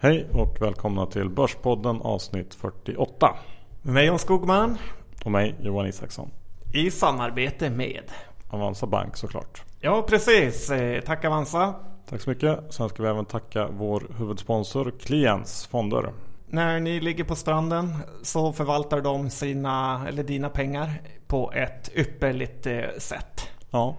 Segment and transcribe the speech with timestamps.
[0.00, 3.36] Hej och välkomna till Börspodden avsnitt 48.
[3.82, 4.78] Med mig Jan Skogman.
[5.24, 6.30] Och mig Johan Isaksson.
[6.74, 8.02] I samarbete med
[8.48, 9.62] Avanza Bank såklart.
[9.80, 10.70] Ja precis.
[10.70, 11.74] Eh, tack Avanza.
[12.08, 12.58] Tack så mycket.
[12.70, 16.12] Sen ska vi även tacka vår huvudsponsor Klients Fonder.
[16.46, 22.66] När ni ligger på stranden så förvaltar de sina, eller dina pengar på ett ypperligt
[22.66, 23.48] eh, sätt.
[23.70, 23.96] Ja.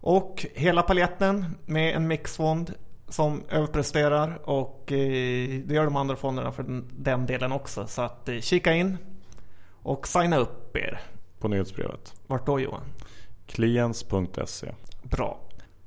[0.00, 2.74] Och hela paletten med en mixfond
[3.14, 7.86] som överpresterar och eh, det gör de andra fonderna för den delen också.
[7.86, 8.96] Så att kika in
[9.82, 11.00] och signa upp er.
[11.38, 12.14] På nyhetsbrevet.
[12.26, 12.80] Vart då Johan?
[13.46, 15.40] Klients.se Bra.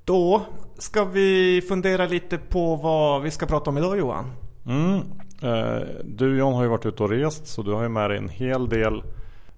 [0.06, 0.42] Då
[0.78, 4.32] ska vi fundera lite på vad vi ska prata om idag Johan.
[4.66, 4.96] Mm.
[5.42, 8.18] Eh, du John har ju varit ute och rest så du har ju med dig
[8.18, 9.04] en hel del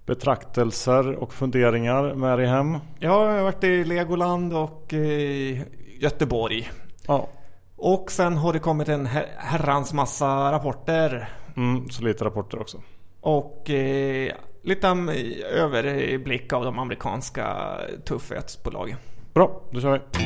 [0.06, 2.72] betraktelser och funderingar med dig hem.
[3.00, 5.64] Ja, jag har varit i Legoland och i
[6.00, 6.70] Göteborg.
[7.08, 7.30] Ja.
[7.82, 9.06] Och sen har det kommit en
[9.38, 11.30] herrans massa rapporter.
[11.58, 12.78] Mm, så lite rapporter också.
[13.22, 14.32] Och eh,
[14.64, 14.88] lite
[15.54, 18.98] överblick av de amerikanska tuffhetsbolagen.
[19.34, 20.20] Bra, då kör vi.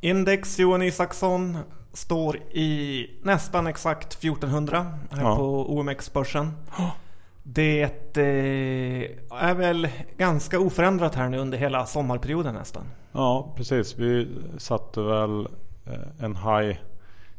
[0.00, 1.58] Index Johan Isaksson
[1.92, 5.36] står i nästan exakt 1400 här ja.
[5.36, 6.52] på OMX-börsen.
[7.48, 12.82] Det eh, är väl ganska oförändrat här nu under hela sommarperioden nästan.
[13.12, 13.98] Ja, precis.
[13.98, 15.48] Vi satte väl
[15.86, 16.76] eh, en high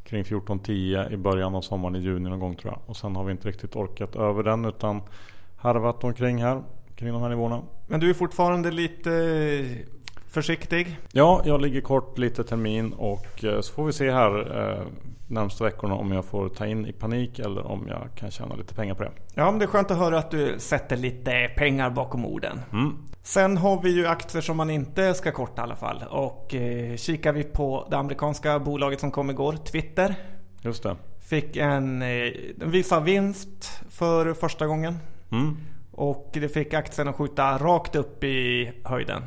[0.04, 2.82] kring 14.10 i början av sommaren i juni någon gång tror jag.
[2.86, 5.02] Och sen har vi inte riktigt orkat över den utan
[5.56, 6.64] harvat omkring här,
[6.96, 7.62] kring de här nivåerna.
[7.88, 9.10] Men du är fortfarande lite
[10.38, 10.98] försiktig?
[11.12, 14.88] Ja, jag ligger kort lite termin och eh, så får vi se här eh,
[15.28, 18.74] närmsta veckorna om jag får ta in i panik eller om jag kan tjäna lite
[18.74, 19.12] pengar på det.
[19.34, 22.60] Ja, men det är skönt att höra att du sätter lite pengar bakom orden.
[22.72, 22.98] Mm.
[23.24, 26.04] Sen har vi ju aktier som man inte ska korta i alla fall.
[26.10, 30.16] Och eh, kikar vi på det amerikanska bolaget som kom igår, Twitter.
[30.62, 30.96] Just det.
[31.30, 34.98] Fick en, eh, visa vinst för första gången.
[35.32, 35.58] Mm.
[35.92, 39.24] Och det fick aktien att skjuta rakt upp i höjden.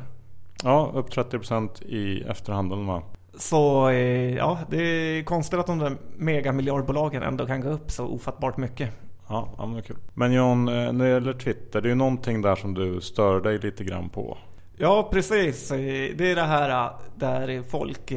[0.63, 3.03] Ja, upp 30% i efterhandeln va?
[3.37, 8.05] Så eh, ja, det är konstigt att de där megamiljardbolagen ändå kan gå upp så
[8.05, 8.89] ofattbart mycket.
[9.27, 9.97] Ja, ja men kul.
[10.13, 13.41] Men John, eh, när det gäller Twitter, det är ju någonting där som du stör
[13.41, 14.37] dig lite grann på.
[14.77, 15.71] Ja, precis.
[15.71, 15.77] Eh,
[16.15, 18.13] det är det här där folk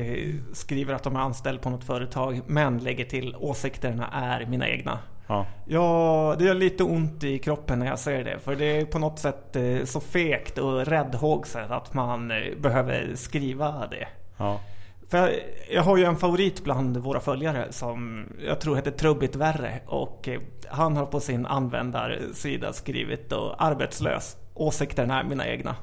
[0.53, 4.99] skriver att de är anställda på något företag men lägger till åsikterna är mina egna.
[5.26, 5.46] Ja.
[5.66, 8.38] ja, det gör lite ont i kroppen när jag ser det.
[8.38, 14.08] För det är på något sätt så fegt och räddhågset att man behöver skriva det.
[14.36, 14.60] Ja.
[15.08, 15.30] För jag,
[15.70, 19.80] jag, har ju en favorit bland våra följare som jag tror heter Trubbigt Värre.
[19.86, 24.36] Och eh, han har på sin användarsida skrivit då arbetslös.
[24.54, 25.76] Åsikterna är mina egna.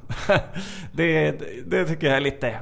[0.92, 1.32] det,
[1.66, 2.60] det tycker jag är lite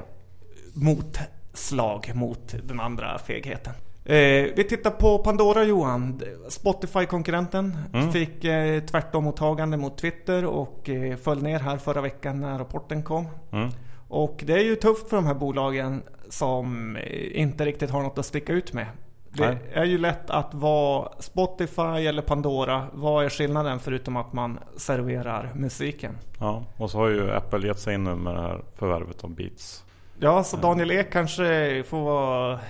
[0.74, 3.74] motslag mot den andra fegheten.
[4.04, 6.22] Eh, vi tittar på Pandora Johan.
[6.48, 8.12] Spotify-konkurrenten mm.
[8.12, 13.26] fick eh, tvärtom-mottagande mot Twitter och eh, föll ner här förra veckan när rapporten kom.
[13.52, 13.70] Mm.
[14.08, 16.98] Och det är ju tufft för de här bolagen som
[17.32, 18.86] inte riktigt har något att sticka ut med.
[19.32, 19.58] Det Nej.
[19.72, 22.86] är ju lätt att vara Spotify eller Pandora.
[22.92, 26.18] Vad är skillnaden förutom att man serverar musiken?
[26.38, 29.30] Ja, och så har ju Apple gett sig in nu med det här förvärvet av
[29.30, 29.84] Beats.
[30.18, 32.60] Ja, så Daniel Ek kanske får vara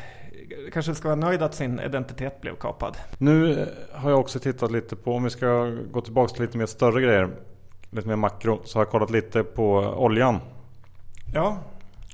[0.73, 2.97] kanske ska vara nöjd att sin identitet blev kapad.
[3.19, 6.67] Nu har jag också tittat lite på, om vi ska gå tillbaka till lite mer
[6.67, 7.31] större grejer,
[7.91, 10.39] lite mer makro, så har jag kollat lite på oljan.
[11.35, 11.59] Ja.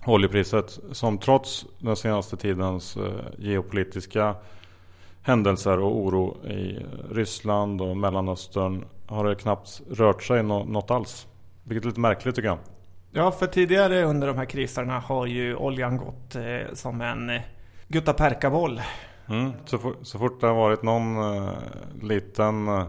[0.07, 3.03] Oljepriset som trots den senaste tidens eh,
[3.39, 4.35] geopolitiska
[5.23, 11.27] händelser och oro i Ryssland och Mellanöstern har det knappt rört sig något alls.
[11.65, 12.59] Vilket är lite märkligt tycker jag.
[13.13, 17.41] Ja, för tidigare under de här kriserna har ju oljan gått eh, som en
[17.89, 18.81] eh, guttaperkaboll.
[19.29, 21.51] Mm, så, for, så fort det har varit någon uh,
[22.03, 22.87] liten uh,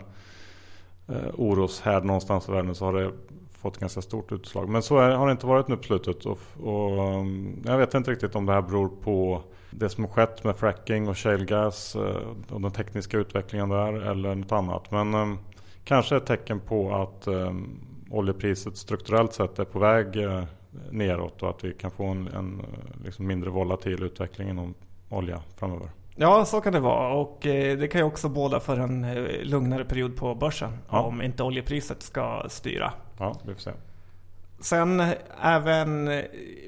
[1.33, 3.11] oroshärd någonstans i världen så har det
[3.51, 4.69] fått ganska stort utslag.
[4.69, 6.25] Men så är, har det inte varit nu på slutet.
[6.25, 9.41] Och, och, um, jag vet inte riktigt om det här beror på
[9.71, 11.95] det som har skett med fracking och shale gas
[12.49, 14.91] och den tekniska utvecklingen där eller något annat.
[14.91, 15.39] Men um,
[15.83, 17.79] kanske ett tecken på att um,
[18.09, 20.43] oljepriset strukturellt sett är på väg uh,
[20.91, 22.61] neråt och att vi kan få en, en
[23.03, 24.73] liksom mindre volatil utveckling inom
[25.09, 25.89] olja framöver.
[26.19, 27.13] Ja, så kan det vara.
[27.13, 30.77] Och eh, det kan ju också båda för en eh, lugnare period på börsen.
[30.89, 31.01] Ja.
[31.01, 32.93] Om inte oljepriset ska styra.
[33.17, 33.71] Ja, vi får se.
[34.59, 35.09] Sen eh,
[35.41, 36.05] även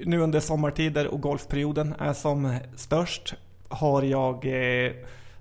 [0.06, 3.36] nu under sommartider och golfperioden är som störst
[3.70, 4.46] har jag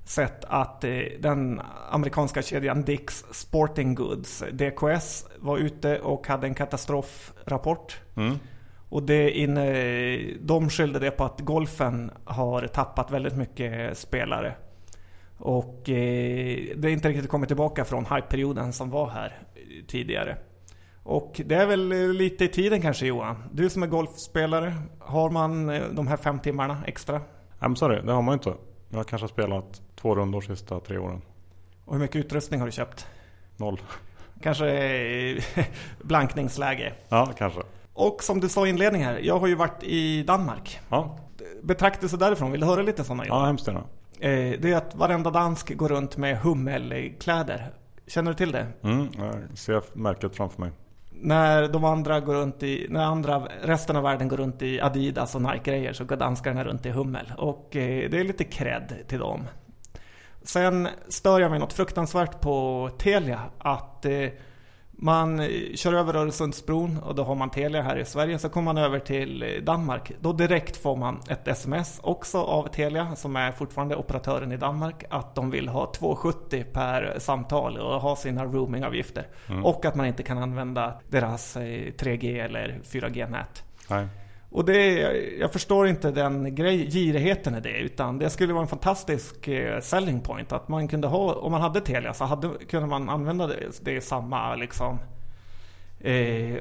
[0.04, 0.80] sett att
[1.20, 1.60] den
[1.90, 8.00] amerikanska kedjan Dicks Sporting Goods, DKS, var ute och hade en katastrofrapport.
[8.16, 8.38] Mm.
[8.88, 9.64] Och det inne,
[10.40, 14.54] de skyllde det på att golfen har tappat väldigt mycket spelare.
[15.38, 19.38] Och eh, det är inte riktigt kommit tillbaka från hype-perioden som var här
[19.86, 20.36] tidigare.
[21.02, 23.44] Och det är väl lite i tiden kanske Johan?
[23.52, 27.20] Du som är golfspelare, har man eh, de här fem timmarna extra?
[27.60, 28.54] I'm sorry, det har man inte.
[28.88, 31.22] Jag har kanske spelat två rundor sista tre åren.
[31.84, 33.06] Och hur mycket utrustning har du köpt?
[33.56, 33.80] Noll.
[34.42, 35.40] Kanske
[36.02, 36.92] blankningsläge?
[37.08, 37.60] Ja, kanske.
[37.98, 40.80] Och som du sa i inledningen här, jag har ju varit i Danmark.
[40.88, 41.18] Ja.
[41.62, 43.26] Betraktelse därifrån, vill du höra lite sådana?
[43.26, 43.80] Ja, hemskt gärna.
[44.20, 47.72] Eh, det är att varenda dansk går runt med hummelkläder.
[48.06, 48.66] Känner du till det?
[48.82, 50.70] Mm, jag ser märket framför mig.
[51.10, 55.34] När de andra går runt i, när andra, resten av världen går runt i Adidas
[55.34, 57.32] och Nike-grejer så går danskarna runt i hummel.
[57.38, 59.44] Och eh, det är lite cred till dem.
[60.42, 63.40] Sen stör jag mig något fruktansvärt på Telia.
[63.58, 64.28] Att eh,
[65.00, 68.38] man kör över Öresundsbron och då har man Telia här i Sverige.
[68.38, 70.12] Så kommer man över till Danmark.
[70.20, 75.04] Då direkt får man ett sms också av Telia som är fortfarande operatören i Danmark.
[75.10, 79.26] Att de vill ha 2,70 per samtal och ha sina roamingavgifter.
[79.48, 79.64] Mm.
[79.64, 83.64] Och att man inte kan använda deras 3G eller 4G-nät.
[84.50, 84.92] Och det,
[85.38, 87.78] jag förstår inte den grej, girigheten i det.
[87.78, 90.52] Utan det skulle vara en fantastisk eh, selling point.
[90.52, 93.92] Att man kunde ha, om man hade Telia så hade, kunde man använda det, det
[93.92, 94.98] i samma liksom,
[96.00, 96.56] eh,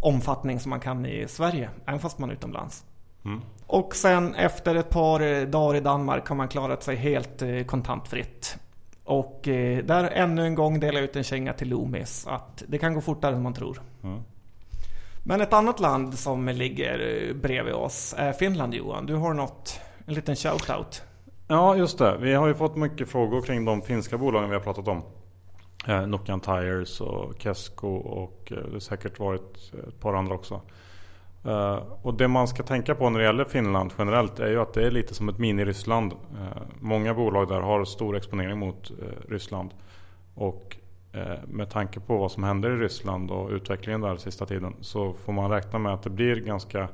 [0.00, 1.70] omfattning som man kan i Sverige.
[1.86, 2.84] Även fast man är utomlands.
[3.24, 3.40] Mm.
[3.66, 7.62] Och sen efter ett par eh, dagar i Danmark har man klarat sig helt eh,
[7.62, 8.58] kontantfritt.
[9.04, 12.26] Och eh, där ännu en gång delar jag ut en känga till Loomis.
[12.26, 13.82] Att det kan gå fortare än man tror.
[14.04, 14.22] Mm.
[15.22, 19.06] Men ett annat land som ligger eh, bredvid oss är Finland Johan.
[19.06, 21.02] Du har något, en liten shout-out.
[21.48, 22.16] Ja just det.
[22.20, 25.02] Vi har ju fått mycket frågor kring de finska bolagen vi har pratat om.
[25.86, 30.60] Eh, Nokian Tires och Kesko och eh, det har säkert varit ett par andra också.
[31.44, 34.74] Eh, och det man ska tänka på när det gäller Finland generellt är ju att
[34.74, 36.12] det är lite som ett mini-Ryssland.
[36.12, 39.70] Eh, många bolag där har stor exponering mot eh, Ryssland.
[40.34, 40.76] Och
[41.12, 45.12] Eh, med tanke på vad som händer i Ryssland och utvecklingen där sista tiden så
[45.12, 46.88] får man räkna med att det blir ganska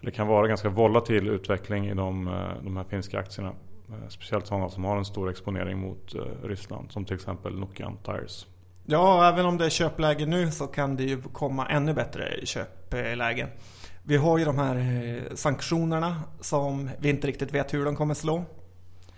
[0.00, 3.52] det kan vara ganska volatil utveckling i de, eh, de här finska aktierna.
[3.88, 8.46] Eh, speciellt sådana som har en stor exponering mot Ryssland som till exempel Nokian Tires.
[8.84, 13.48] Ja, även om det är köpläge nu så kan det ju komma ännu bättre köplägen.
[14.02, 18.44] Vi har ju de här sanktionerna som vi inte riktigt vet hur de kommer slå.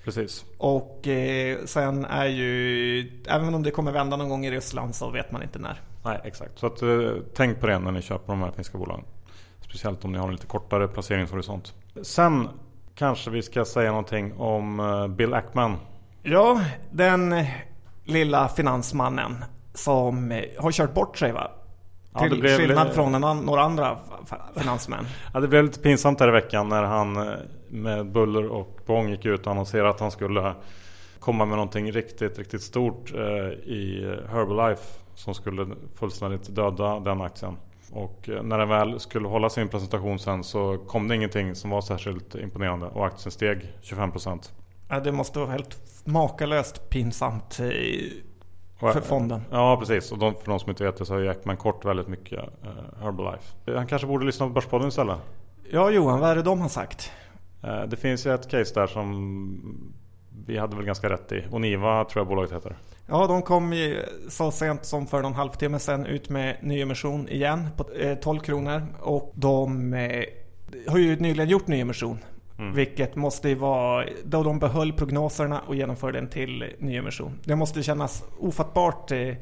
[0.08, 0.44] Precis.
[0.58, 5.10] Och eh, sen är ju, även om det kommer vända någon gång i Ryssland så
[5.10, 5.80] vet man inte när.
[6.04, 6.58] Nej, exakt.
[6.58, 6.88] Så att, eh,
[7.34, 9.04] tänk på det när ni köper de här finska bolagen.
[9.60, 11.74] Speciellt om ni har en lite kortare placeringshorisont.
[12.02, 12.48] Sen
[12.94, 15.76] kanske vi ska säga någonting om eh, Bill Ackman.
[16.22, 16.60] Ja,
[16.90, 17.34] den
[18.04, 19.44] lilla finansmannen
[19.74, 21.50] som eh, har kört bort sig va?
[22.18, 22.56] Till ja, blev...
[22.56, 23.12] skillnad från
[23.44, 23.98] några andra
[24.56, 25.06] finansmän.
[25.34, 27.34] ja, det blev lite pinsamt här i veckan när han eh,
[27.68, 30.54] med buller och bång gick ut och annonserade att han skulle
[31.18, 33.20] komma med någonting riktigt, riktigt stort eh,
[33.68, 34.82] i Herbalife
[35.14, 37.56] som skulle fullständigt döda den aktien.
[37.92, 41.70] Och eh, när den väl skulle hålla sin presentation sen så kom det ingenting som
[41.70, 44.50] var särskilt imponerande och aktien steg 25%.
[44.88, 47.60] Ja, det måste vara helt makalöst pinsamt
[48.78, 49.42] för fonden.
[49.50, 52.08] Ja precis och de, för de som inte vet det så har Jackman kort väldigt
[52.08, 53.44] mycket uh, Herbalife.
[53.66, 55.16] Han kanske borde lyssna på Börspodden istället.
[55.70, 57.12] Ja Johan, vad är det de har sagt?
[57.64, 59.94] Uh, det finns ju ett case där som
[60.46, 61.44] vi hade väl ganska rätt i.
[61.50, 62.76] Oniva tror jag bolaget heter.
[63.06, 67.68] Ja, de kom ju så sent som för någon halvtimme sedan ut med nyemission igen
[67.76, 67.84] på
[68.20, 68.82] 12 eh, kronor.
[69.00, 69.92] Och de
[70.88, 72.18] har ju nyligen gjort nyemission.
[72.58, 72.74] Mm.
[72.74, 77.38] Vilket måste ju vara, då de behöll prognoserna och genomförde en till nyemission.
[77.44, 79.34] Det måste kännas ofattbart eh,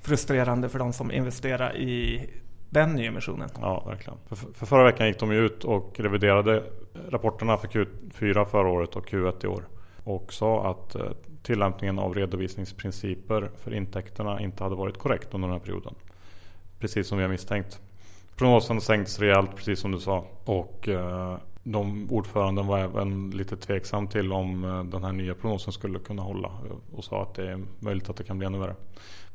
[0.00, 2.26] frustrerande för de som investerar i
[2.70, 3.48] den nyemissionen.
[3.60, 4.18] Ja, verkligen.
[4.26, 6.62] För, för, förra veckan gick de ju ut och reviderade
[7.08, 9.64] rapporterna för Q4 förra året och Q1 i år.
[10.04, 11.02] Och sa att eh,
[11.42, 15.94] tillämpningen av redovisningsprinciper för intäkterna inte hade varit korrekt under den här perioden.
[16.78, 17.80] Precis som vi har misstänkt.
[18.36, 20.24] Prognosen sänkts rejält precis som du sa.
[20.44, 25.72] Och eh, de ordföranden var även lite tveksam till om eh, den här nya prognosen
[25.72, 26.50] skulle kunna hålla
[26.92, 28.74] och sa att det är möjligt att det kan bli ännu värre.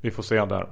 [0.01, 0.67] Vi får se där.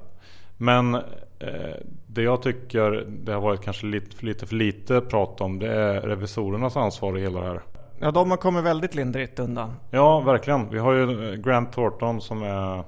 [0.58, 1.76] Men eh,
[2.08, 6.02] det jag tycker det har varit kanske lite, lite för lite prat om det är
[6.02, 7.62] revisorernas ansvar i hela det här.
[8.00, 9.74] Ja, de har kommit väldigt lindrigt undan.
[9.92, 10.70] Ja, verkligen.
[10.70, 12.84] Vi har ju eh, Grant Thornton som är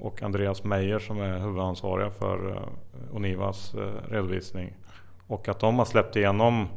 [0.00, 2.62] och Andreas Meyer som är huvudansvariga för
[3.12, 3.74] Onivas
[4.08, 4.72] redovisning.
[5.26, 6.68] Och att de har släppt igenom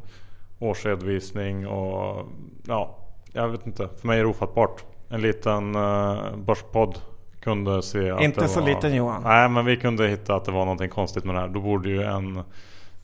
[0.60, 2.28] årsredovisning och
[2.66, 2.96] ja,
[3.32, 3.88] jag vet inte.
[4.00, 4.84] För mig är det ofattbart.
[5.08, 6.98] En liten uh, börspodd
[7.40, 9.22] kunde se att Inte det så var, liten Johan.
[9.22, 11.48] Nej men vi kunde hitta att det var någonting konstigt med det här.
[11.48, 12.42] Då borde ju en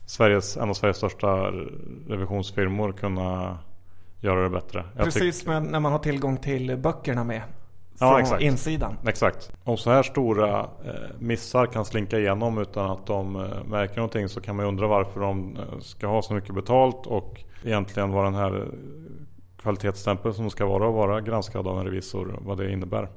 [0.05, 1.51] Sveriges, en av Sveriges största
[2.07, 3.57] revisionsfirmor kunna
[4.19, 4.85] göra det bättre.
[4.95, 7.41] Jag Precis, men när man har tillgång till böckerna med.
[7.97, 8.41] Från ja, exakt.
[8.41, 8.97] insidan.
[9.07, 9.51] Exakt.
[9.63, 14.29] Om så här stora eh, missar kan slinka igenom utan att de eh, märker någonting
[14.29, 18.11] så kan man ju undra varför de eh, ska ha så mycket betalt och egentligen
[18.11, 18.67] vad den här
[19.61, 23.09] kvalitetsstämpeln som ska vara och vara granskad av en revisor, vad det innebär.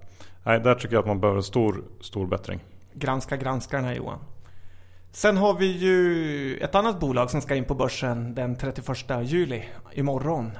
[0.42, 2.60] Nej, där tycker jag att man behöver stor, stor bättring.
[2.92, 4.18] Granska granskarna Johan.
[5.12, 8.86] Sen har vi ju ett annat bolag som ska in på börsen den 31
[9.22, 10.50] juli, imorgon.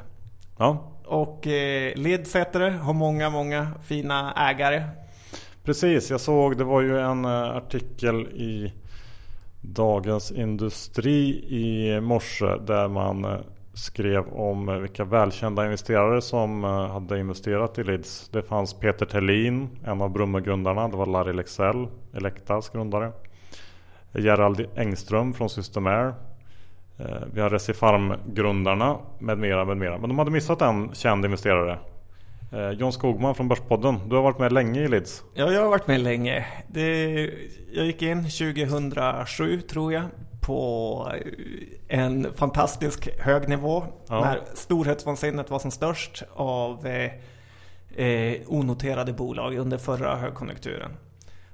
[0.58, 0.92] Ja.
[1.10, 4.82] Och eh, Lids heter det, har många, många fina ägare.
[5.64, 8.72] Precis, jag såg det var ju en eh, artikel i
[9.60, 13.40] Dagens Industri i morse där man eh,
[13.74, 18.28] skrev om eh, vilka välkända investerare som hade investerat i Lids.
[18.28, 20.88] Det fanns Peter Tellin, en av Brummegrundarna.
[20.88, 23.12] Det var Larry Lexell, Elektas grundare.
[24.14, 26.14] Gerald Engström från Systemair.
[27.00, 29.98] Eh, vi har Recifarm-grundarna med mera, med mera.
[29.98, 31.78] Men de hade missat en känd investerare.
[32.52, 34.08] Eh, John Skogman från Börspodden.
[34.08, 35.24] Du har varit med länge i Lids.
[35.34, 36.46] Ja, jag har varit med länge.
[36.68, 37.20] Det,
[37.72, 40.02] jag gick in 2007 tror jag
[40.40, 41.12] på
[41.88, 43.84] en fantastisk hög nivå.
[44.08, 44.20] Ja.
[44.20, 47.10] När storhetsvansinnet var som störst av eh,
[48.06, 50.90] eh, onoterade bolag under förra högkonjunkturen.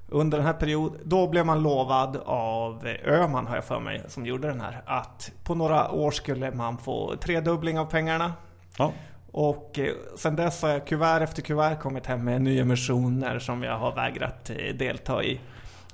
[0.08, 4.26] Under den här perioden, då blev man lovad av Öman har jag för mig, som
[4.26, 8.32] gjorde den här, att på några år skulle man få tredubbling av pengarna.
[8.78, 8.92] Ja.
[9.32, 13.78] Och eh, sen dess har jag kuvert efter kuvert kommit hem med nyemissioner som jag
[13.78, 15.40] har vägrat eh, delta i.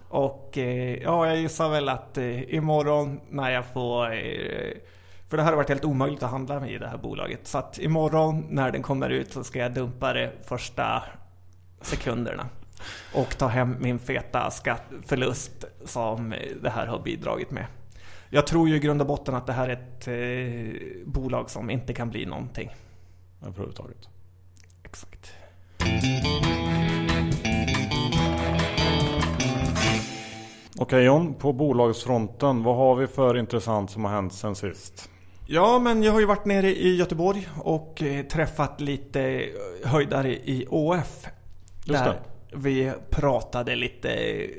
[0.09, 4.07] Och eh, ja, jag gissar väl att imorgon när jag får
[5.28, 7.47] för det här har varit helt omöjligt att handla med i det här bolaget.
[7.47, 11.02] Så att imorgon när den kommer ut så ska jag dumpa det första
[11.81, 12.49] sekunderna
[13.14, 14.50] och ta hem min feta
[15.06, 17.66] förlust som det här har bidragit med.
[18.34, 21.70] Jag tror ju i grund och botten att det här är ett eh, bolag som
[21.70, 22.70] inte kan bli någonting.
[23.46, 24.08] Överhuvudtaget.
[24.84, 25.32] Exakt.
[30.78, 35.10] Okej John, på bolagsfronten, vad har vi för intressant som har hänt sen sist?
[35.46, 39.48] Ja, men jag har ju varit nere i Göteborg och eh, träffat lite
[39.84, 41.26] höjdare i ÅF.
[41.84, 44.11] Just det vi pratade lite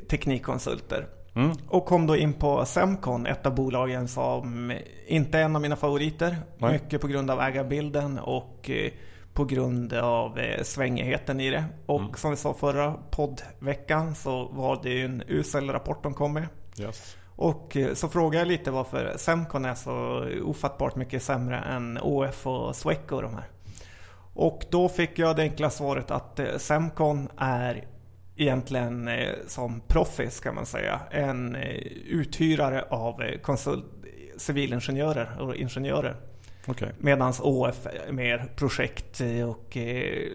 [0.09, 1.07] teknikkonsulter.
[1.35, 1.51] Mm.
[1.67, 4.73] Och kom då in på Semcon, ett av bolagen som
[5.07, 6.37] inte är en av mina favoriter.
[6.57, 6.73] Nej.
[6.73, 8.91] Mycket på grund av ägarbilden och eh,
[9.33, 11.65] på grund av eh, svängigheten i det.
[11.85, 12.13] Och mm.
[12.13, 16.47] som vi sa förra poddveckan så var det ju en usel rapport de kom med.
[16.79, 17.17] Yes.
[17.35, 22.47] Och eh, så frågade jag lite varför Semcon är så ofattbart mycket sämre än ÅF
[22.47, 23.47] och Sweco de här.
[24.33, 27.87] Och då fick jag det enkla svaret att eh, Semcon är
[28.35, 30.99] egentligen eh, som Profis kan man säga.
[31.11, 33.85] En eh, uthyrare av konsult,
[34.37, 36.15] civilingenjörer och ingenjörer.
[36.67, 36.89] Okay.
[36.99, 39.77] Medan ÅF är mer projekt och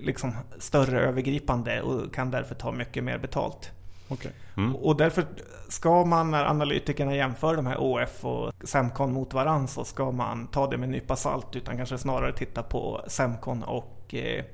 [0.00, 3.72] liksom större övergripande och kan därför ta mycket mer betalt.
[4.08, 4.32] Okay.
[4.56, 4.76] Mm.
[4.76, 5.26] Och därför
[5.68, 10.46] ska man när analytikerna jämför de här ÅF och Semcon mot varandra så ska man
[10.46, 14.44] ta det med en nypa salt utan kanske snarare titta på Semcon och eh,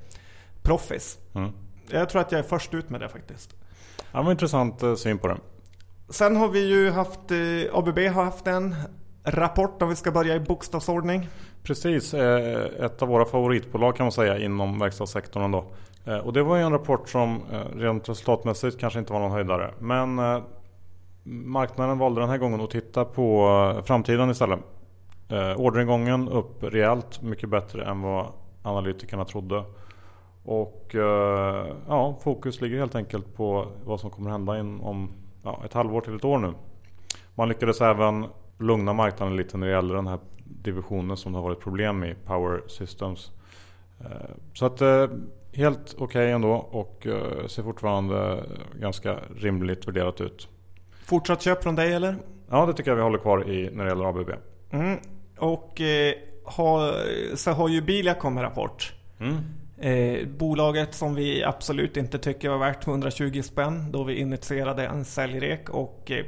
[0.61, 1.17] Profis.
[1.33, 1.51] Mm.
[1.89, 3.55] Jag tror att jag är först ut med det faktiskt.
[4.11, 5.37] Ja, var intressant eh, syn på det.
[6.09, 8.75] Sen har vi ju haft, eh, ABB har haft en
[9.23, 11.29] rapport om vi ska börja i bokstavsordning.
[11.63, 15.65] Precis, eh, ett av våra favoritbolag kan man säga inom verkstadssektorn ändå.
[16.05, 19.31] Eh, och det var ju en rapport som eh, rent resultatmässigt kanske inte var någon
[19.31, 19.73] höjdare.
[19.79, 20.41] Men eh,
[21.23, 24.59] marknaden valde den här gången att titta på framtiden istället.
[25.57, 28.25] Orderingången upp rejält mycket bättre än vad
[28.63, 29.63] analytikerna trodde.
[30.43, 30.95] Och
[31.87, 35.09] ja, fokus ligger helt enkelt på vad som kommer hända om
[35.43, 36.53] ja, ett halvår till ett år nu.
[37.35, 38.25] Man lyckades även
[38.57, 42.25] lugna marknaden lite när det gäller den här divisionen som det har varit problem med,
[42.25, 43.31] Power Systems.
[44.53, 44.81] Så att
[45.55, 48.43] helt okej okay ändå och uh, ser fortfarande
[48.79, 50.47] ganska rimligt värderat ut.
[51.05, 52.15] Fortsatt köp från dig eller?
[52.49, 54.29] Ja det tycker jag vi håller kvar i när det gäller ABB.
[54.71, 54.99] Mm.
[55.37, 56.93] Och eh, ha,
[57.35, 58.93] så har ju Bilia kommit rapport.
[59.19, 59.35] Mm.
[59.77, 65.05] Eh, bolaget som vi absolut inte tycker var värt 120 spänn då vi initierade en
[65.05, 66.25] säljrek och eh,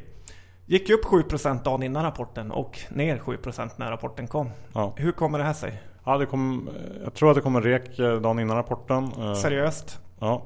[0.65, 4.49] gick upp 7% dagen innan rapporten och ner 7% när rapporten kom.
[4.73, 4.93] Ja.
[4.97, 5.81] Hur kommer det här sig?
[6.07, 6.69] Ja, det kom,
[7.03, 9.11] jag tror att det kom en rek eh, dagen innan rapporten.
[9.19, 9.99] Eh, Seriöst?
[10.19, 10.45] Ja.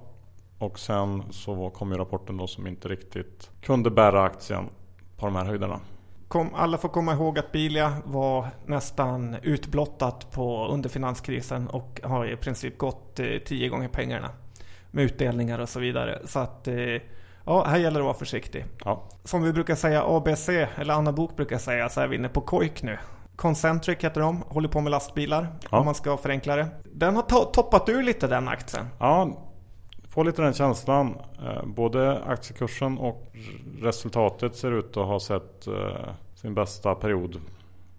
[0.58, 4.70] Och sen så kom ju rapporten då som inte riktigt kunde bära aktien
[5.18, 5.80] på de här höjderna.
[6.28, 12.26] Kom, alla får komma ihåg att Bilia var nästan utblottat på, under finanskrisen och har
[12.26, 14.30] i princip gått eh, tio gånger pengarna.
[14.92, 16.22] Med utdelningar och så vidare.
[16.26, 16.76] Så att eh,
[17.46, 18.66] Ja, här gäller det att vara försiktig.
[18.86, 19.04] Ja.
[19.24, 22.42] Som vi brukar säga ABC, eller Anna Bok brukar säga, så är vi inne på
[22.42, 22.98] Koik nu.
[23.36, 25.80] Concentric heter de, håller på med lastbilar Ja.
[25.80, 26.68] om man ska förenkla det.
[26.94, 28.86] Den har to- toppat ur lite den aktien.
[29.00, 29.30] Ja,
[30.10, 31.18] får lite den känslan.
[31.46, 33.28] Eh, Både aktiekursen och
[33.82, 35.74] resultatet ser ut att ha sett eh,
[36.36, 37.42] sin bästa period.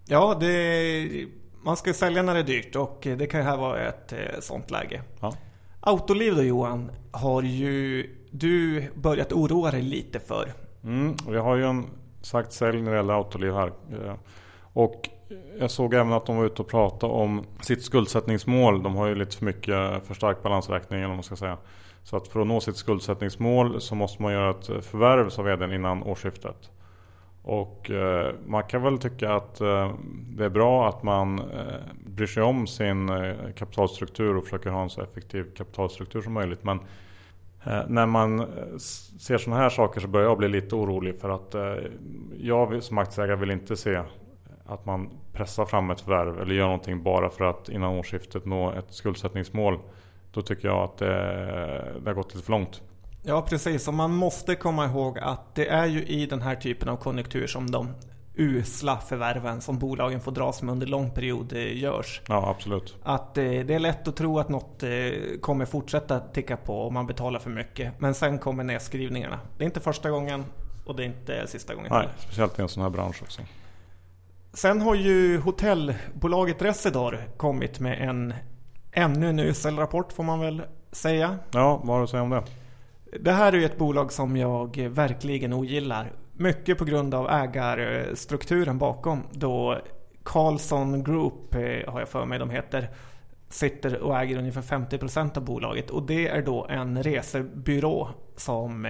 [0.05, 1.27] Ja, det,
[1.63, 4.19] man ska sälja när det är dyrt och det kan ju här vara ett eh,
[4.41, 5.01] sånt läge.
[5.19, 5.33] Ja.
[5.79, 10.53] Autoliv då Johan, har ju du börjat oroa dig lite för.
[10.83, 11.85] Mm, jag har ju en
[12.21, 13.71] sagt sälj när det gäller Autoliv här.
[14.75, 15.09] Och
[15.59, 18.83] jag såg även att de var ute och pratade om sitt skuldsättningsmål.
[18.83, 21.57] De har ju lite för mycket för stark balansräkning eller vad man ska säga.
[22.03, 25.73] Så att för att nå sitt skuldsättningsmål så måste man göra ett förvärv sa vdn
[25.73, 26.69] innan årsskiftet.
[27.43, 29.93] Och eh, man kan väl tycka att eh,
[30.37, 34.81] det är bra att man eh, bryr sig om sin eh, kapitalstruktur och försöker ha
[34.81, 36.63] en så effektiv kapitalstruktur som möjligt.
[36.63, 36.79] Men
[37.65, 38.45] eh, När man eh,
[39.19, 41.55] ser sådana här saker så börjar jag bli lite orolig för att
[42.37, 44.01] jag som aktieägare vill inte se
[44.65, 48.71] att man pressar fram ett förvärv eller gör någonting bara för att innan årsskiftet nå
[48.71, 49.79] ett skuldsättningsmål.
[50.31, 51.15] Då tycker jag att det,
[52.03, 52.81] det har gått lite för långt.
[53.23, 53.87] Ja, precis.
[53.87, 57.47] Och man måste komma ihåg att det är ju i den här typen av konjunktur
[57.47, 57.87] som de
[58.35, 62.21] usla förvärven som bolagen får dras med under lång period eh, görs.
[62.27, 62.95] Ja, absolut.
[63.03, 64.89] Att eh, det är lätt att tro att något eh,
[65.41, 67.99] kommer fortsätta ticka på om man betalar för mycket.
[67.99, 69.39] Men sen kommer nedskrivningarna.
[69.57, 70.45] Det är inte första gången
[70.85, 73.41] och det är inte sista gången Nej, speciellt i en sån här bransch också.
[74.53, 78.33] Sen har ju hotellbolaget Residor kommit med en
[78.91, 81.39] ännu en usel rapport får man väl säga.
[81.51, 82.43] Ja, vad har du att säga om det?
[83.19, 86.11] Det här är ju ett bolag som jag verkligen ogillar.
[86.33, 89.23] Mycket på grund av ägarstrukturen bakom.
[89.31, 89.77] Då
[90.23, 92.89] Carlson Group, eh, har jag för mig de heter,
[93.49, 95.89] sitter och äger ungefär 50% av bolaget.
[95.89, 98.87] Och det är då en resebyrå som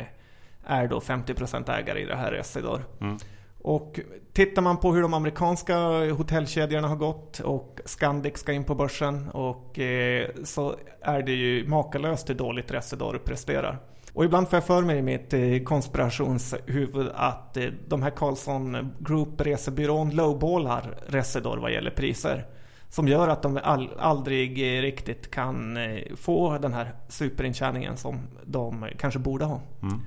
[0.66, 2.82] är då 50% ägare i det här Residor.
[3.02, 3.18] Mm.
[3.64, 4.00] Och
[4.34, 5.78] tittar man på hur de amerikanska
[6.12, 11.68] hotellkedjorna har gått och Scandic ska in på börsen och eh, så är det ju
[11.68, 13.80] makalöst hur dåligt Resedor presterar.
[14.14, 18.92] Och ibland får jag för mig i mitt eh, konspirationshuvud att eh, de här Carlson
[19.00, 22.46] Group resebyrån lowballar Resedor vad gäller priser.
[22.90, 23.60] Som gör att de
[24.00, 25.78] aldrig eh, riktigt kan
[26.16, 29.62] få den här superintjäningen som de kanske borde ha.
[29.82, 30.02] Mm.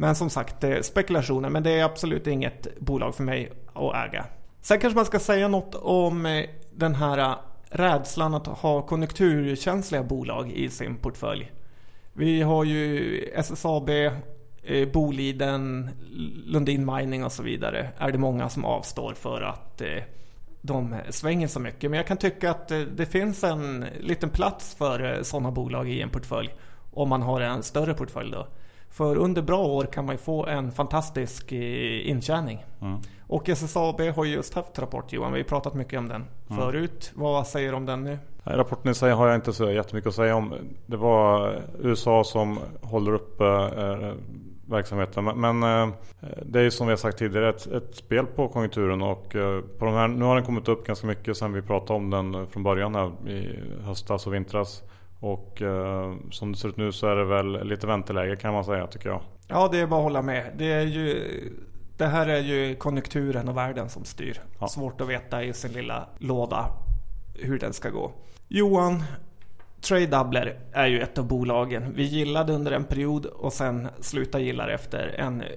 [0.00, 1.50] Men som sagt, det är spekulationer.
[1.50, 4.26] Men det är absolut inget bolag för mig att äga.
[4.60, 7.36] Sen kanske man ska säga något om eh, den här eh,
[7.70, 11.52] rädslan att ha konjunkturkänsliga bolag i sin portfölj.
[12.12, 15.90] Vi har ju SSAB, eh, Boliden,
[16.46, 17.88] Lundin Mining och så vidare.
[17.98, 19.82] Är det många som avstår för att
[20.62, 21.90] de svänger så mycket.
[21.90, 26.10] Men jag kan tycka att det finns en liten plats för sådana bolag i en
[26.10, 26.54] portfölj.
[26.92, 28.46] Om man har en större portfölj då.
[28.90, 32.64] För under bra år kan man ju få en fantastisk eh, intjäning.
[32.80, 32.98] Mm.
[33.26, 37.12] Och SSAB har ju just haft rapport Johan, vi har pratat mycket om den förut.
[37.14, 38.18] Vad säger du om den nu?
[38.44, 40.54] Rapporten i sig har jag inte så jättemycket att säga om.
[40.86, 44.12] Det var USA som håller upp eh,
[44.66, 45.24] verksamheten.
[45.24, 45.88] Men- eh,
[46.42, 49.02] det är ju som vi har sagt tidigare ett, ett spel på konjunkturen.
[49.02, 51.96] Och eh, på de här, nu har den kommit upp ganska mycket sen vi pratade
[51.96, 54.82] om den från början här i höstas och vintras.
[55.20, 58.64] Och eh, som det ser ut nu så är det väl lite vänteläge kan man
[58.64, 59.22] säga tycker jag.
[59.48, 60.52] Ja, det är bara att hålla med.
[60.56, 61.22] Det, är ju,
[61.96, 64.40] det här är ju konjunkturen och världen som styr.
[64.60, 64.68] Ja.
[64.68, 66.66] Svårt att veta i sin lilla låda
[67.34, 68.12] hur den ska gå.
[68.48, 69.02] Johan,
[69.80, 74.66] Tradedoubler är ju ett av bolagen vi gillade under en period och sen slutade gilla
[74.66, 75.48] det efter en eh,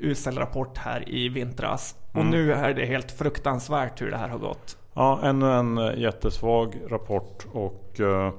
[0.00, 1.96] usel rapport här i vintras.
[2.12, 2.30] Och Mm.
[2.30, 4.76] nu är det helt fruktansvärt hur det här har gått.
[4.94, 8.32] Ja, ännu en eh, jättesvag rapport och eh,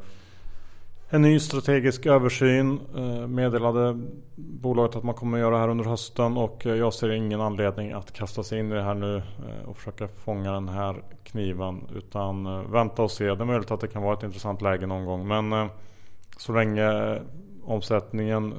[1.13, 3.99] en ny strategisk översyn eh, meddelade
[4.35, 8.13] bolaget att man kommer göra här under hösten och eh, jag ser ingen anledning att
[8.13, 12.71] kasta sig in i det här nu eh, och försöka fånga den här kniven utan
[12.71, 13.25] vänta och se.
[13.25, 15.69] Det är möjligt att det kan vara ett intressant läge någon gång men
[16.37, 17.19] så länge
[17.63, 18.53] omsättningen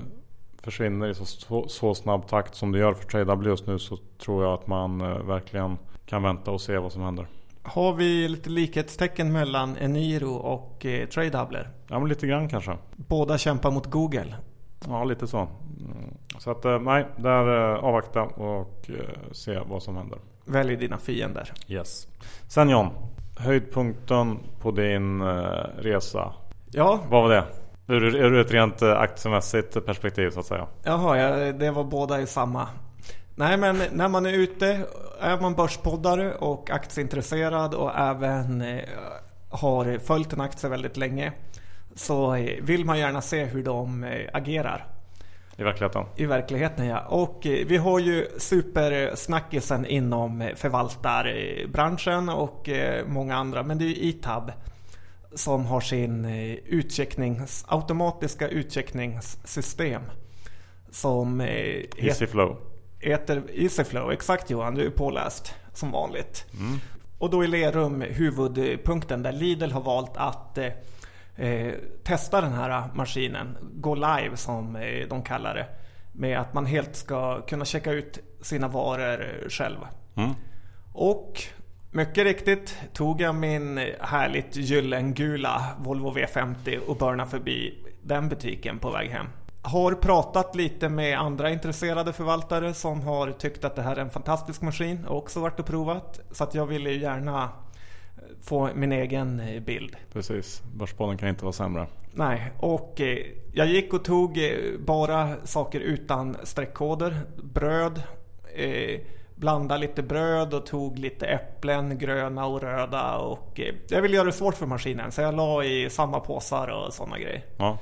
[0.62, 3.96] försvinner i så, så, så snabb takt som det gör för TradeW just nu så
[3.96, 7.26] tror jag att man verkligen kan vänta och se vad som händer.
[7.66, 11.70] Har vi lite likhetstecken mellan Eniro och eh, Tradedoubler?
[11.88, 12.76] Ja men lite grann kanske.
[12.96, 14.34] Båda kämpar mot Google.
[14.88, 15.38] Ja lite så.
[15.38, 16.14] Mm.
[16.38, 20.18] Så att eh, nej, där eh, avvakta och eh, se vad som händer.
[20.44, 21.52] Välj dina fiender.
[21.68, 22.08] Yes.
[22.48, 22.88] Sen John,
[23.36, 25.22] höjdpunkten på din
[25.78, 26.32] resa.
[26.70, 27.44] Ja, Vad var det?
[27.86, 30.66] Ur, ur ett rent aktiemässigt perspektiv så att säga.
[30.82, 32.68] Jaha, ja, det var båda i samma.
[33.36, 34.86] Nej men när man är ute,
[35.20, 38.84] är man börspoddare och aktieintresserad och även eh,
[39.48, 41.32] har följt en aktie väldigt länge
[41.94, 44.86] så eh, vill man gärna se hur de eh, agerar.
[45.56, 46.04] I verkligheten?
[46.16, 47.00] I verkligheten ja.
[47.00, 52.68] Och vi har ju supersnackisen inom förvaltarbranschen och
[53.06, 53.62] många andra.
[53.62, 54.52] Men det är ju Itab
[55.34, 56.24] som har sin
[56.66, 60.02] utchecknings, automatiska utcheckningssystem.
[60.90, 62.73] Som EasyFlow.
[63.04, 66.46] Heter EasyFlow, exakt Johan, du är påläst som vanligt.
[66.58, 66.80] Mm.
[67.18, 70.58] Och då är Lerum huvudpunkten där Lidl har valt att
[71.36, 71.72] eh,
[72.04, 75.66] testa den här maskinen, gå live som eh, de kallar det.
[76.12, 79.78] Med att man helt ska kunna checka ut sina varor själv.
[80.14, 80.30] Mm.
[80.92, 81.42] Och
[81.90, 88.90] mycket riktigt tog jag min härligt gyllengula Volvo V50 och börnade förbi den butiken på
[88.90, 89.26] väg hem.
[89.66, 94.10] Har pratat lite med andra intresserade förvaltare som har tyckt att det här är en
[94.10, 96.20] fantastisk maskin och också varit och provat.
[96.30, 97.50] Så att jag ville gärna
[98.42, 99.96] få min egen eh, bild.
[100.12, 101.86] Precis, börsbollen kan inte vara sämre.
[102.12, 103.18] Nej, och eh,
[103.52, 107.20] jag gick och tog eh, bara saker utan streckkoder.
[107.42, 108.02] Bröd,
[108.54, 109.00] eh,
[109.34, 113.18] blandade lite bröd och tog lite äpplen, gröna och röda.
[113.18, 116.68] Och, eh, jag ville göra det svårt för maskinen så jag la i samma påsar
[116.68, 117.44] och sådana grejer.
[117.56, 117.78] Ja.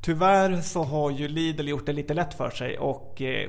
[0.00, 3.48] Tyvärr så har ju Lidl gjort det lite lätt för sig och eh,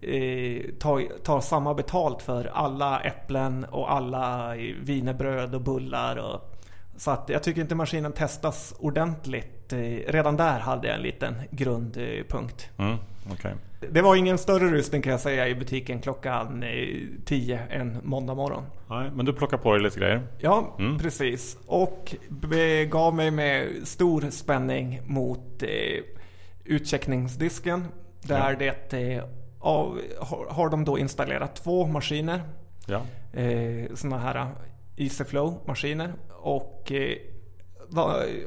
[0.00, 6.16] eh tar, tar samma betalt för alla äpplen och alla eh, vinerbröd och bullar.
[6.16, 6.55] Och,
[6.96, 9.72] så att jag tycker inte maskinen testas ordentligt.
[9.72, 9.78] Eh,
[10.12, 12.70] redan där hade jag en liten grundpunkt.
[12.78, 12.96] Mm,
[13.32, 13.52] okay.
[13.92, 16.64] Det var ingen större rusning kan jag säga i butiken klockan
[17.24, 18.64] 10 eh, en måndag morgon.
[18.90, 20.22] Nej, men du plockade på dig lite grejer?
[20.38, 20.98] Ja, mm.
[20.98, 21.58] precis.
[21.66, 25.68] Och begav mig med stor spänning mot eh,
[26.64, 27.84] utcheckningsdisken.
[28.22, 28.72] Där ja.
[28.90, 29.22] det
[29.60, 30.00] av,
[30.48, 32.40] har de då installerat två maskiner.
[32.86, 33.02] Ja.
[33.40, 34.50] Eh, sådana här
[34.96, 36.12] EasyFlow-maskiner.
[36.46, 37.18] Och eh,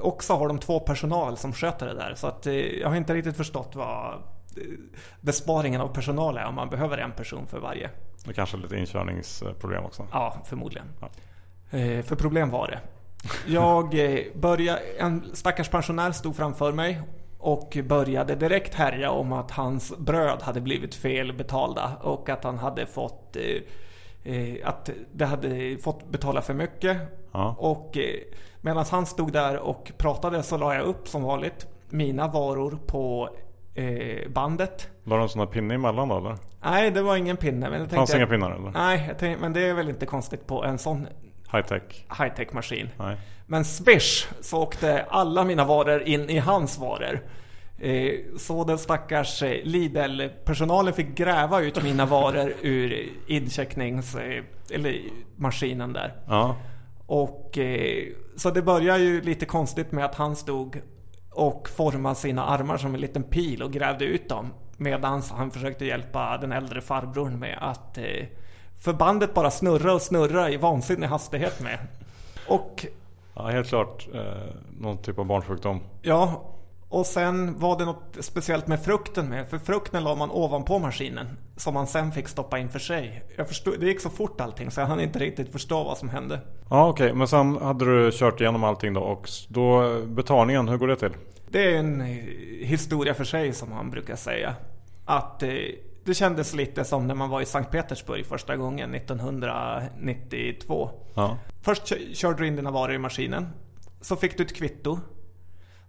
[0.01, 2.13] också har de två personal som sköter det där.
[2.15, 4.21] Så att, eh, jag har inte riktigt förstått vad eh,
[5.21, 7.89] besparingen av personal är om man behöver en person för varje.
[8.27, 10.07] Och kanske lite inkörningsproblem också?
[10.11, 10.87] Ja, förmodligen.
[11.01, 11.09] Ja.
[12.03, 12.79] För problem var det.
[13.47, 13.89] Jag
[14.35, 17.01] började, en stackars pensionär stod framför mig
[17.37, 22.85] och började direkt härja om att hans bröd hade blivit felbetalda och att han hade
[22.85, 23.37] fått
[24.63, 26.97] att det hade fått betala för mycket.
[27.31, 27.55] Ja.
[27.59, 28.19] Och eh,
[28.61, 33.29] medan han stod där och pratade så la jag upp som vanligt mina varor på
[33.73, 34.89] eh, bandet.
[35.03, 36.37] Var det en sån här pinne emellan då eller?
[36.63, 37.69] Nej, det var ingen pinne.
[37.69, 38.71] Men jag Fanns inga pinnar eller?
[38.71, 41.07] Nej, tänkte, men det är väl inte konstigt på en sån
[41.51, 42.05] High-tech.
[42.19, 42.89] High-tech maskin.
[42.97, 43.17] Nej.
[43.45, 47.19] Men swish så åkte alla mina varor in i hans varor.
[47.79, 54.15] Eh, så den stackars Lidl-personalen fick gräva ut mina varor ur inchecknings...
[54.15, 54.99] Eh, eller
[55.35, 56.13] maskinen där.
[56.27, 56.55] Ja.
[57.09, 57.57] Och
[58.35, 60.81] så det började ju lite konstigt med att han stod
[61.31, 64.53] och formade sina armar som en liten pil och grävde ut dem.
[64.77, 67.97] Medan han försökte hjälpa den äldre farbrorn med att
[68.79, 71.79] förbandet bara snurra och snurra i vansinnig hastighet med.
[72.47, 72.85] Och...
[73.35, 75.81] Ja, helt klart eh, någon typ av barnsjukdom.
[76.01, 76.43] Ja,
[76.89, 79.47] och sen var det något speciellt med frukten med.
[79.47, 81.27] För frukten la man ovanpå maskinen.
[81.57, 83.23] Som man sen fick stoppa in för sig.
[83.35, 86.09] Jag förstod, det gick så fort allting så jag hann inte riktigt förstå vad som
[86.09, 86.39] hände.
[86.69, 87.17] Ja okej, okay.
[87.17, 89.01] men sen hade du kört igenom allting då.
[89.01, 91.13] Och då betalningen, hur går det till?
[91.49, 92.01] Det är en
[92.61, 94.55] historia för sig som man brukar säga.
[95.05, 95.49] Att eh,
[96.05, 100.89] det kändes lite som när man var i Sankt Petersburg första gången 1992.
[101.13, 101.37] Ja.
[101.61, 103.47] Först körde du in dina varor i maskinen.
[104.01, 104.99] Så fick du ett kvitto.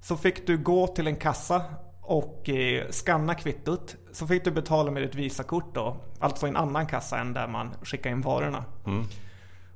[0.00, 1.62] Så fick du gå till en kassa
[2.00, 3.96] och eh, skanna kvittot.
[4.12, 5.96] Så fick du betala med ett Visakort då.
[6.18, 8.64] Alltså en annan kassa än där man skickar in varorna.
[8.86, 9.04] Mm.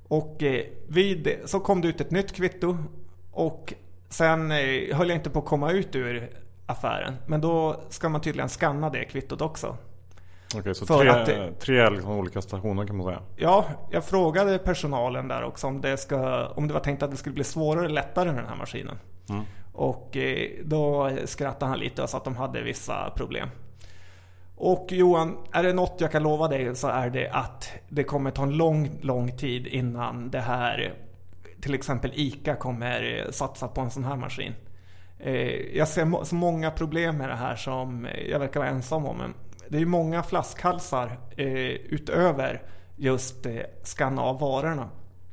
[0.09, 2.77] Och eh, vid, så kom det ut ett nytt kvitto.
[3.33, 3.75] Och
[4.09, 6.29] sen eh, höll jag inte på att komma ut ur
[6.67, 7.15] affären.
[7.27, 9.77] Men då ska man tydligen skanna det kvittot också.
[10.57, 13.21] Okej, så tre, att, tre liksom olika stationer kan man säga?
[13.37, 17.17] Ja, jag frågade personalen där också om det, ska, om det var tänkt att det
[17.17, 18.99] skulle bli svårare eller lättare med den här maskinen.
[19.29, 19.45] Mm.
[19.75, 23.49] Och eh, då skrattade han lite och sa att de hade vissa problem.
[24.57, 28.31] Och Johan, är det något jag kan lova dig så är det att det kommer
[28.31, 30.95] ta en lång, lång tid innan det här,
[31.61, 34.53] till exempel ICA kommer eh, satsa på en sån här maskin.
[35.19, 39.19] Eh, jag ser så många problem med det här som jag verkar vara ensam om.
[39.19, 39.35] Men
[39.69, 41.19] det är många flaskhalsar
[41.89, 42.63] utöver
[42.97, 43.47] just
[43.83, 44.89] skanna av varorna.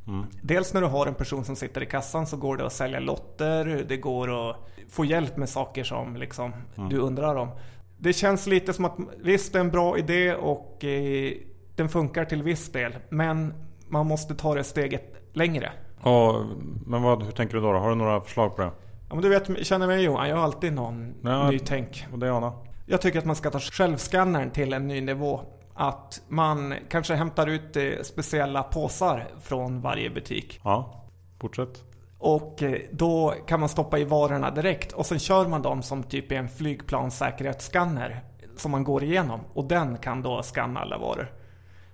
[0.07, 0.25] Mm.
[0.41, 2.99] Dels när du har en person som sitter i kassan så går det att sälja
[2.99, 4.55] lotter, det går att
[4.89, 6.89] få hjälp med saker som liksom mm.
[6.89, 7.49] du undrar om.
[7.97, 11.33] Det känns lite som att visst det är en bra idé och eh,
[11.75, 12.95] den funkar till viss del.
[13.09, 13.53] Men
[13.87, 15.71] man måste ta det steget längre.
[16.03, 16.45] Ja,
[16.85, 17.79] men vad, hur tänker du då, då?
[17.79, 18.71] Har du några förslag på det?
[19.09, 22.07] Ja, men du vet, känner mig Johan, jag har alltid någon ja, ny tänk.
[22.11, 22.53] Och det Anna?
[22.85, 25.41] Jag tycker att man ska ta självskannern till en ny nivå.
[25.81, 30.59] Att man kanske hämtar ut eh, speciella påsar från varje butik.
[30.63, 31.03] Ja,
[31.39, 31.83] fortsätt.
[32.17, 36.03] Och eh, då kan man stoppa i varorna direkt och sen kör man dem som
[36.03, 38.21] typ i en flygplanssäkerhetsskanner
[38.57, 41.31] som man går igenom och den kan då skanna alla varor.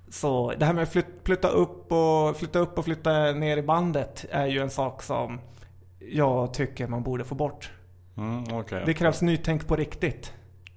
[0.09, 3.61] Så det här med att flyt- flytta upp och flytta upp och flytta ner i
[3.61, 5.39] bandet är ju en sak som
[5.99, 7.71] jag tycker man borde få bort.
[8.17, 8.83] Mm, okej.
[8.85, 10.33] Det krävs nytänk på riktigt.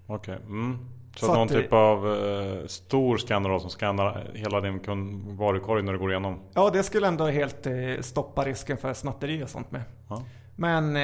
[0.07, 0.39] Okej.
[0.47, 0.79] Mm.
[1.21, 5.93] Så, Så någon typ av eh, stor skanner som skannar hela din kund- varukorg när
[5.93, 6.41] du går igenom?
[6.55, 9.83] Ja, det skulle ändå helt eh, stoppa risken för snatteri och sånt med.
[10.09, 10.23] Ja.
[10.57, 11.01] Men eh,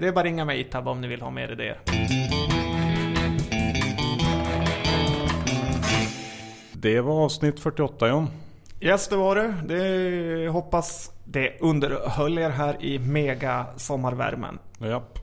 [0.00, 1.80] det är bara att ringa mig Itab om ni vill ha mer idéer.
[6.72, 8.26] Det var avsnitt 48 John.
[8.80, 9.54] Yes, det var det.
[9.68, 14.58] det hoppas det underhöll er här i mega sommarvärmen.
[14.78, 15.18] Japp.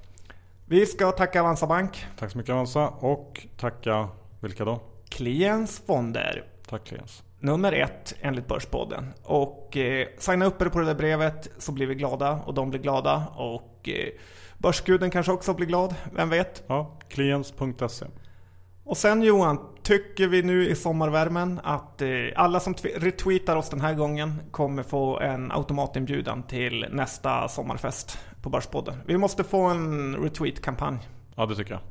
[0.66, 4.08] Vi ska tacka Avanza Bank, Tack så mycket Avanza och tacka
[4.40, 4.80] vilka då?
[5.10, 7.24] Kliens Fonder, Tack Kliens.
[7.40, 9.14] nummer ett enligt Börspodden.
[9.24, 12.70] Och eh, signa upp er på det där brevet så blir vi glada och de
[12.70, 14.10] blir glada och eh,
[14.58, 16.64] Börsguden kanske också blir glad, vem vet?
[16.68, 18.06] Ja, kliens.se.
[18.84, 23.70] Och sen Johan, tycker vi nu i sommarvärmen att eh, alla som tw- retweetar oss
[23.70, 28.96] den här gången kommer få en automatinbjudan till nästa sommarfest på Börspodden.
[29.06, 30.98] Vi måste få en retweet-kampanj.
[31.36, 31.82] Ja, det tycker jag.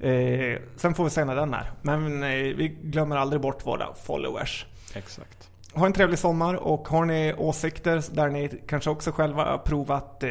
[0.00, 1.70] Eh, sen får vi se när den är.
[1.82, 4.66] Men eh, vi glömmer aldrig bort våra followers.
[4.94, 5.50] Exakt.
[5.72, 10.22] Ha en trevlig sommar och har ni åsikter där ni kanske också själva har provat
[10.22, 10.30] eh,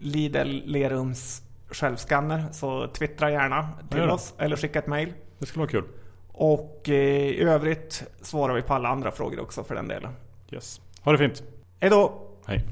[0.00, 5.12] Lidl Lerums självskanner så twittra gärna till Ja, oss eller skicka ett mail.
[5.38, 5.84] Det skulle vara kul.
[6.32, 6.94] Och eh,
[7.28, 10.12] i övrigt svarar vi på alla andra frågor också för den delen.
[10.50, 10.80] Yes.
[11.02, 11.42] Ha det fint.
[11.80, 12.28] Hej då!
[12.46, 12.64] Hej.